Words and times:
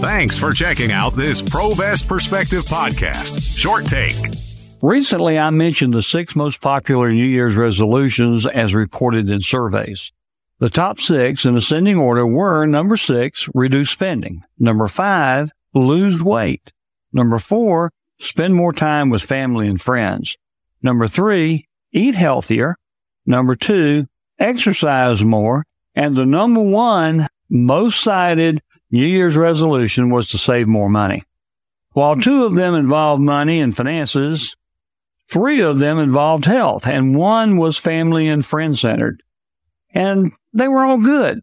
Thanks 0.00 0.38
for 0.38 0.52
checking 0.52 0.92
out 0.92 1.14
this 1.14 1.42
Provest 1.42 2.06
Perspective 2.06 2.62
podcast. 2.64 3.58
Short 3.58 3.84
take. 3.86 4.14
Recently, 4.80 5.38
I 5.38 5.50
mentioned 5.50 5.92
the 5.92 6.02
six 6.02 6.36
most 6.36 6.60
popular 6.60 7.10
New 7.10 7.24
Year's 7.24 7.56
resolutions 7.56 8.46
as 8.46 8.74
reported 8.74 9.28
in 9.28 9.40
surveys. 9.42 10.12
The 10.60 10.70
top 10.70 11.00
six 11.00 11.44
in 11.44 11.56
ascending 11.56 11.98
order 11.98 12.26
were 12.26 12.64
number 12.66 12.96
six, 12.96 13.48
reduce 13.54 13.90
spending. 13.90 14.44
Number 14.58 14.86
five, 14.88 15.50
lose 15.74 16.22
weight. 16.22 16.72
Number 17.12 17.38
four, 17.38 17.92
spend 18.20 18.54
more 18.54 18.72
time 18.72 19.10
with 19.10 19.22
family 19.22 19.66
and 19.66 19.80
friends. 19.80 20.36
Number 20.82 21.08
three, 21.08 21.66
eat 21.92 22.14
healthier. 22.14 22.76
Number 23.26 23.56
two, 23.56 24.06
exercise 24.38 25.24
more. 25.24 25.64
And 25.98 26.16
the 26.16 26.24
number 26.24 26.60
one 26.60 27.26
most 27.50 28.00
cited 28.00 28.62
New 28.92 29.04
Year's 29.04 29.36
resolution 29.36 30.10
was 30.10 30.28
to 30.28 30.38
save 30.38 30.68
more 30.68 30.88
money. 30.88 31.24
While 31.90 32.14
two 32.14 32.44
of 32.44 32.54
them 32.54 32.76
involved 32.76 33.20
money 33.20 33.58
and 33.58 33.76
finances, 33.76 34.54
three 35.28 35.60
of 35.60 35.80
them 35.80 35.98
involved 35.98 36.44
health, 36.44 36.86
and 36.86 37.16
one 37.16 37.56
was 37.56 37.78
family 37.78 38.28
and 38.28 38.46
friend 38.46 38.78
centered. 38.78 39.24
And 39.92 40.30
they 40.52 40.68
were 40.68 40.84
all 40.84 40.98
good. 40.98 41.40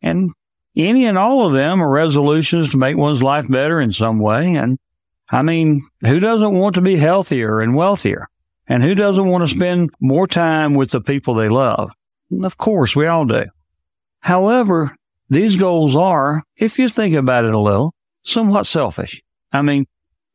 And 0.00 0.30
any 0.76 1.04
and 1.04 1.18
all 1.18 1.44
of 1.44 1.52
them 1.52 1.82
are 1.82 1.90
resolutions 1.90 2.70
to 2.70 2.76
make 2.76 2.96
one's 2.96 3.24
life 3.24 3.48
better 3.48 3.80
in 3.80 3.90
some 3.90 4.20
way. 4.20 4.54
And 4.54 4.78
I 5.32 5.42
mean, 5.42 5.82
who 6.06 6.20
doesn't 6.20 6.56
want 6.56 6.76
to 6.76 6.80
be 6.80 6.94
healthier 6.94 7.60
and 7.60 7.74
wealthier? 7.74 8.28
And 8.68 8.84
who 8.84 8.94
doesn't 8.94 9.26
want 9.26 9.42
to 9.48 9.56
spend 9.56 9.90
more 9.98 10.28
time 10.28 10.74
with 10.74 10.92
the 10.92 11.00
people 11.00 11.34
they 11.34 11.48
love? 11.48 11.90
Of 12.40 12.56
course, 12.56 12.94
we 12.94 13.06
all 13.06 13.24
do. 13.24 13.46
However, 14.20 14.94
these 15.28 15.56
goals 15.56 15.96
are, 15.96 16.42
if 16.56 16.78
you 16.78 16.88
think 16.88 17.14
about 17.14 17.44
it 17.44 17.54
a 17.54 17.58
little, 17.58 17.94
somewhat 18.22 18.66
selfish. 18.66 19.22
I 19.52 19.62
mean, 19.62 19.86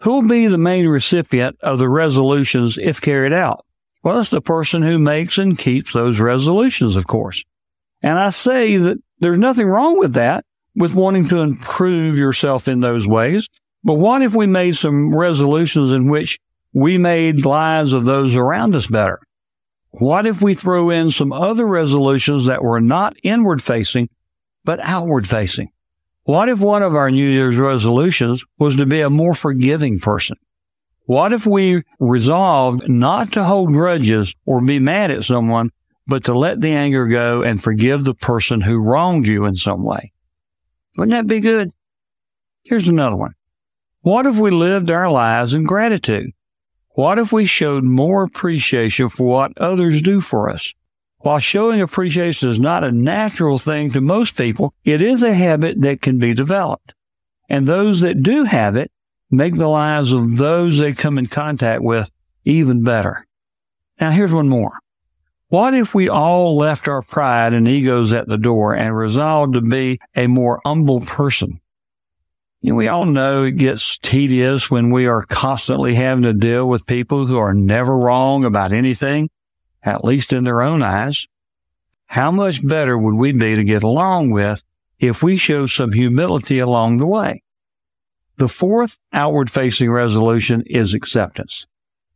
who'll 0.00 0.26
be 0.26 0.46
the 0.46 0.58
main 0.58 0.86
recipient 0.86 1.56
of 1.60 1.78
the 1.78 1.88
resolutions 1.88 2.78
if 2.78 3.00
carried 3.00 3.32
out? 3.32 3.64
Well, 4.02 4.20
it's 4.20 4.30
the 4.30 4.40
person 4.40 4.82
who 4.82 4.98
makes 4.98 5.38
and 5.38 5.58
keeps 5.58 5.92
those 5.92 6.20
resolutions, 6.20 6.96
of 6.96 7.06
course. 7.06 7.42
And 8.02 8.18
I 8.18 8.30
say 8.30 8.76
that 8.76 8.98
there's 9.20 9.38
nothing 9.38 9.66
wrong 9.66 9.98
with 9.98 10.12
that, 10.14 10.44
with 10.76 10.94
wanting 10.94 11.26
to 11.28 11.38
improve 11.38 12.18
yourself 12.18 12.68
in 12.68 12.80
those 12.80 13.08
ways. 13.08 13.48
But 13.82 13.94
what 13.94 14.22
if 14.22 14.34
we 14.34 14.46
made 14.46 14.76
some 14.76 15.14
resolutions 15.14 15.90
in 15.90 16.10
which 16.10 16.38
we 16.72 16.98
made 16.98 17.44
lives 17.44 17.92
of 17.92 18.04
those 18.04 18.36
around 18.36 18.74
us 18.74 18.86
better? 18.86 19.20
What 19.98 20.26
if 20.26 20.42
we 20.42 20.54
throw 20.54 20.90
in 20.90 21.10
some 21.10 21.32
other 21.32 21.66
resolutions 21.66 22.46
that 22.46 22.64
were 22.64 22.80
not 22.80 23.16
inward 23.22 23.62
facing, 23.62 24.08
but 24.64 24.80
outward 24.82 25.28
facing. 25.28 25.70
What 26.24 26.48
if 26.48 26.58
one 26.58 26.82
of 26.82 26.94
our 26.94 27.10
New 27.10 27.28
Year's 27.28 27.56
resolutions 27.56 28.42
was 28.58 28.76
to 28.76 28.86
be 28.86 29.02
a 29.02 29.10
more 29.10 29.34
forgiving 29.34 30.00
person? 30.00 30.36
What 31.06 31.34
if 31.34 31.46
we 31.46 31.82
resolved 32.00 32.88
not 32.88 33.28
to 33.32 33.44
hold 33.44 33.72
grudges 33.72 34.34
or 34.46 34.62
be 34.62 34.78
mad 34.78 35.10
at 35.10 35.24
someone, 35.24 35.70
but 36.06 36.24
to 36.24 36.36
let 36.36 36.62
the 36.62 36.70
anger 36.70 37.06
go 37.06 37.42
and 37.42 37.62
forgive 37.62 38.04
the 38.04 38.14
person 38.14 38.62
who 38.62 38.78
wronged 38.78 39.26
you 39.26 39.44
in 39.44 39.54
some 39.54 39.84
way? 39.84 40.12
Wouldn't 40.96 41.12
that 41.12 41.26
be 41.26 41.40
good? 41.40 41.70
Here's 42.64 42.88
another 42.88 43.16
one. 43.16 43.34
What 44.00 44.24
if 44.24 44.36
we 44.36 44.50
lived 44.50 44.90
our 44.90 45.10
lives 45.10 45.52
in 45.52 45.64
gratitude? 45.64 46.30
What 46.94 47.18
if 47.18 47.32
we 47.32 47.44
showed 47.44 47.82
more 47.82 48.22
appreciation 48.22 49.08
for 49.08 49.26
what 49.26 49.58
others 49.58 50.00
do 50.00 50.20
for 50.20 50.48
us? 50.48 50.72
While 51.18 51.40
showing 51.40 51.80
appreciation 51.80 52.48
is 52.48 52.60
not 52.60 52.84
a 52.84 52.92
natural 52.92 53.58
thing 53.58 53.90
to 53.90 54.00
most 54.00 54.36
people, 54.36 54.72
it 54.84 55.02
is 55.02 55.22
a 55.24 55.34
habit 55.34 55.80
that 55.80 56.02
can 56.02 56.18
be 56.18 56.34
developed. 56.34 56.94
And 57.48 57.66
those 57.66 58.00
that 58.02 58.22
do 58.22 58.44
have 58.44 58.76
it 58.76 58.92
make 59.28 59.56
the 59.56 59.66
lives 59.66 60.12
of 60.12 60.36
those 60.36 60.78
they 60.78 60.92
come 60.92 61.18
in 61.18 61.26
contact 61.26 61.82
with 61.82 62.10
even 62.44 62.84
better. 62.84 63.26
Now 64.00 64.10
here's 64.10 64.32
one 64.32 64.48
more. 64.48 64.78
What 65.48 65.74
if 65.74 65.96
we 65.96 66.08
all 66.08 66.56
left 66.56 66.86
our 66.86 67.02
pride 67.02 67.54
and 67.54 67.66
egos 67.66 68.12
at 68.12 68.28
the 68.28 68.38
door 68.38 68.74
and 68.74 68.96
resolved 68.96 69.54
to 69.54 69.60
be 69.60 69.98
a 70.14 70.28
more 70.28 70.60
humble 70.64 71.00
person? 71.00 71.60
You 72.64 72.70
know, 72.70 72.76
we 72.76 72.88
all 72.88 73.04
know 73.04 73.42
it 73.42 73.58
gets 73.58 73.98
tedious 73.98 74.70
when 74.70 74.90
we 74.90 75.04
are 75.04 75.26
constantly 75.26 75.96
having 75.96 76.22
to 76.22 76.32
deal 76.32 76.66
with 76.66 76.86
people 76.86 77.26
who 77.26 77.36
are 77.36 77.52
never 77.52 77.94
wrong 77.94 78.46
about 78.46 78.72
anything 78.72 79.28
at 79.82 80.02
least 80.02 80.32
in 80.32 80.44
their 80.44 80.62
own 80.62 80.82
eyes. 80.82 81.26
How 82.06 82.30
much 82.30 82.66
better 82.66 82.96
would 82.96 83.16
we 83.16 83.32
be 83.32 83.54
to 83.54 83.64
get 83.64 83.82
along 83.82 84.30
with 84.30 84.62
if 84.98 85.22
we 85.22 85.36
show 85.36 85.66
some 85.66 85.92
humility 85.92 86.58
along 86.58 86.96
the 86.96 87.06
way? 87.06 87.42
The 88.38 88.48
fourth 88.48 88.98
outward 89.12 89.50
facing 89.50 89.90
resolution 89.90 90.62
is 90.64 90.94
acceptance. 90.94 91.66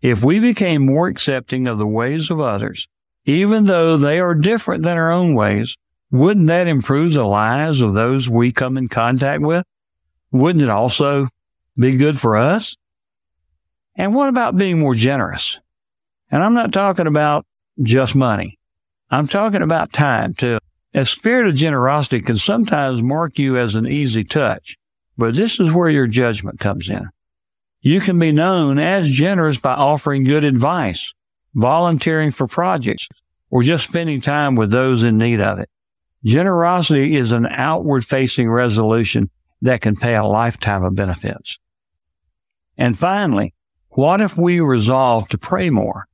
If 0.00 0.24
we 0.24 0.40
became 0.40 0.86
more 0.86 1.08
accepting 1.08 1.68
of 1.68 1.76
the 1.76 1.86
ways 1.86 2.30
of 2.30 2.40
others, 2.40 2.88
even 3.26 3.66
though 3.66 3.98
they 3.98 4.18
are 4.18 4.34
different 4.34 4.84
than 4.84 4.96
our 4.96 5.12
own 5.12 5.34
ways, 5.34 5.76
wouldn't 6.10 6.46
that 6.46 6.66
improve 6.66 7.12
the 7.12 7.26
lives 7.26 7.82
of 7.82 7.92
those 7.92 8.30
we 8.30 8.52
come 8.52 8.78
in 8.78 8.88
contact 8.88 9.42
with? 9.42 9.66
Wouldn't 10.32 10.62
it 10.62 10.70
also 10.70 11.28
be 11.76 11.96
good 11.96 12.18
for 12.18 12.36
us? 12.36 12.76
And 13.96 14.14
what 14.14 14.28
about 14.28 14.56
being 14.56 14.78
more 14.78 14.94
generous? 14.94 15.58
And 16.30 16.42
I'm 16.42 16.54
not 16.54 16.72
talking 16.72 17.06
about 17.06 17.44
just 17.82 18.14
money. 18.14 18.58
I'm 19.10 19.26
talking 19.26 19.62
about 19.62 19.92
time 19.92 20.34
too. 20.34 20.58
A 20.94 21.04
spirit 21.04 21.46
of 21.46 21.54
generosity 21.54 22.20
can 22.20 22.36
sometimes 22.36 23.02
mark 23.02 23.38
you 23.38 23.56
as 23.56 23.74
an 23.74 23.86
easy 23.86 24.24
touch, 24.24 24.76
but 25.16 25.36
this 25.36 25.58
is 25.60 25.72
where 25.72 25.88
your 25.88 26.06
judgment 26.06 26.58
comes 26.58 26.88
in. 26.88 27.08
You 27.80 28.00
can 28.00 28.18
be 28.18 28.32
known 28.32 28.78
as 28.78 29.10
generous 29.10 29.58
by 29.58 29.74
offering 29.74 30.24
good 30.24 30.44
advice, 30.44 31.12
volunteering 31.54 32.30
for 32.30 32.46
projects, 32.46 33.08
or 33.50 33.62
just 33.62 33.88
spending 33.88 34.20
time 34.20 34.54
with 34.54 34.70
those 34.70 35.02
in 35.02 35.18
need 35.18 35.40
of 35.40 35.58
it. 35.58 35.68
Generosity 36.24 37.16
is 37.16 37.32
an 37.32 37.46
outward 37.46 38.04
facing 38.04 38.50
resolution 38.50 39.30
that 39.62 39.80
can 39.80 39.96
pay 39.96 40.14
a 40.14 40.24
lifetime 40.24 40.84
of 40.84 40.94
benefits. 40.94 41.58
And 42.76 42.98
finally, 42.98 43.54
what 43.90 44.20
if 44.20 44.36
we 44.36 44.60
resolve 44.60 45.28
to 45.30 45.38
pray 45.38 45.70
more? 45.70 46.06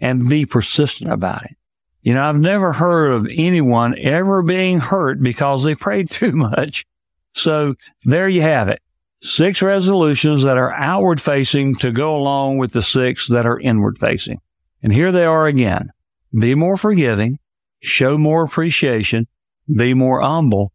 and 0.00 0.28
be 0.28 0.46
persistent 0.46 1.12
about 1.12 1.44
it. 1.44 1.56
You 2.02 2.14
know, 2.14 2.22
I've 2.22 2.38
never 2.38 2.72
heard 2.72 3.12
of 3.12 3.26
anyone 3.30 3.96
ever 3.98 4.42
being 4.42 4.80
hurt 4.80 5.22
because 5.22 5.62
they 5.62 5.74
prayed 5.74 6.08
too 6.10 6.32
much. 6.32 6.86
So 7.34 7.74
there 8.04 8.28
you 8.28 8.42
have 8.42 8.68
it. 8.68 8.80
Six 9.22 9.60
resolutions 9.60 10.42
that 10.44 10.56
are 10.56 10.72
outward 10.72 11.20
facing 11.20 11.74
to 11.76 11.92
go 11.92 12.16
along 12.16 12.56
with 12.56 12.72
the 12.72 12.82
six 12.82 13.28
that 13.28 13.44
are 13.44 13.60
inward 13.60 13.98
facing. 13.98 14.40
And 14.82 14.92
here 14.92 15.12
they 15.12 15.26
are 15.26 15.46
again. 15.46 15.90
Be 16.38 16.54
more 16.54 16.78
forgiving, 16.78 17.38
show 17.82 18.16
more 18.16 18.44
appreciation, 18.44 19.26
be 19.74 19.92
more 19.92 20.22
humble, 20.22 20.72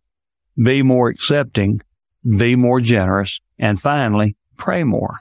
be 0.64 0.84
more 0.84 1.10
accepting, 1.10 1.82
be 2.26 2.56
more 2.56 2.82
generous, 2.82 3.40
and 3.60 3.80
finally, 3.80 4.36
pray 4.58 4.84
more. 4.84 5.20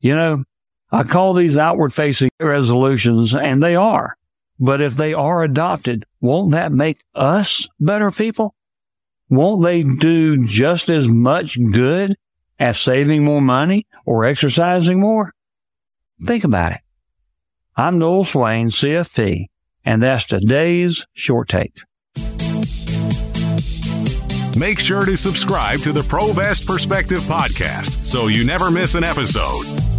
You 0.00 0.14
know, 0.14 0.44
I 0.92 1.04
call 1.04 1.34
these 1.34 1.56
outward 1.56 1.92
facing 1.92 2.30
resolutions, 2.40 3.34
and 3.34 3.62
they 3.62 3.76
are. 3.76 4.16
But 4.58 4.80
if 4.80 4.96
they 4.96 5.14
are 5.14 5.42
adopted, 5.42 6.04
won't 6.20 6.52
that 6.52 6.72
make 6.72 7.04
us 7.14 7.66
better 7.78 8.10
people? 8.10 8.54
Won't 9.28 9.62
they 9.62 9.82
do 9.82 10.46
just 10.46 10.90
as 10.90 11.08
much 11.08 11.58
good 11.72 12.16
as 12.58 12.78
saving 12.78 13.24
more 13.24 13.40
money 13.40 13.86
or 14.04 14.24
exercising 14.24 15.00
more? 15.00 15.32
Think 16.26 16.44
about 16.44 16.72
it. 16.72 16.80
I'm 17.76 17.98
Noel 17.98 18.24
Swain, 18.24 18.68
CFP, 18.68 19.46
and 19.84 20.02
that's 20.02 20.26
today's 20.26 21.06
short 21.14 21.48
take. 21.48 21.74
Make 24.56 24.78
sure 24.80 25.04
to 25.04 25.16
subscribe 25.16 25.80
to 25.80 25.92
the 25.92 26.02
Provest 26.02 26.66
Perspective 26.66 27.20
podcast 27.20 28.04
so 28.04 28.26
you 28.28 28.44
never 28.44 28.70
miss 28.70 28.94
an 28.94 29.04
episode. 29.04 29.89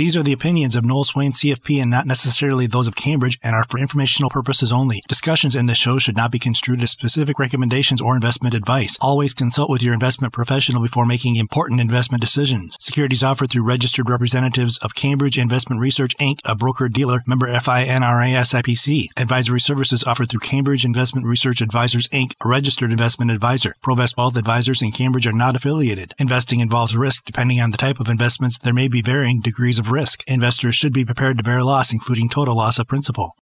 These 0.00 0.16
are 0.16 0.22
the 0.22 0.32
opinions 0.32 0.76
of 0.76 0.84
Noel 0.86 1.04
Swain, 1.04 1.32
CFP, 1.32 1.78
and 1.78 1.90
not 1.90 2.06
necessarily 2.06 2.66
those 2.66 2.88
of 2.88 2.96
Cambridge 2.96 3.38
and 3.42 3.54
are 3.54 3.64
for 3.64 3.78
informational 3.78 4.30
purposes 4.30 4.72
only. 4.72 5.02
Discussions 5.06 5.54
in 5.54 5.66
this 5.66 5.76
show 5.76 5.98
should 5.98 6.16
not 6.16 6.32
be 6.32 6.38
construed 6.38 6.82
as 6.82 6.90
specific 6.90 7.38
recommendations 7.38 8.00
or 8.00 8.14
investment 8.14 8.54
advice. 8.54 8.96
Always 9.02 9.34
consult 9.34 9.68
with 9.68 9.82
your 9.82 9.92
investment 9.92 10.32
professional 10.32 10.80
before 10.80 11.04
making 11.04 11.36
important 11.36 11.82
investment 11.82 12.22
decisions. 12.22 12.78
Securities 12.80 13.22
offered 13.22 13.50
through 13.50 13.64
registered 13.64 14.08
representatives 14.08 14.78
of 14.78 14.94
Cambridge 14.94 15.36
Investment 15.36 15.82
Research 15.82 16.16
Inc., 16.16 16.38
a 16.46 16.54
broker 16.54 16.88
dealer, 16.88 17.22
member 17.26 17.48
FINRA 17.48 18.32
SIPC. 18.40 19.08
Advisory 19.18 19.60
services 19.60 20.02
offered 20.04 20.30
through 20.30 20.40
Cambridge 20.40 20.86
Investment 20.86 21.26
Research 21.26 21.60
Advisors 21.60 22.08
Inc., 22.08 22.32
a 22.42 22.48
registered 22.48 22.90
investment 22.90 23.30
advisor. 23.30 23.74
Provest 23.84 24.16
Wealth 24.16 24.38
Advisors 24.38 24.80
and 24.80 24.94
Cambridge 24.94 25.26
are 25.26 25.32
not 25.32 25.56
affiliated. 25.56 26.14
Investing 26.18 26.60
involves 26.60 26.96
risk. 26.96 27.26
Depending 27.26 27.60
on 27.60 27.70
the 27.70 27.76
type 27.76 28.00
of 28.00 28.08
investments, 28.08 28.56
there 28.56 28.72
may 28.72 28.88
be 28.88 29.02
varying 29.02 29.42
degrees 29.42 29.78
of 29.78 29.89
risk. 29.90 30.22
Investors 30.26 30.74
should 30.74 30.92
be 30.92 31.04
prepared 31.04 31.36
to 31.38 31.44
bear 31.44 31.62
loss, 31.62 31.92
including 31.92 32.28
total 32.28 32.56
loss 32.56 32.78
of 32.78 32.86
principal. 32.86 33.36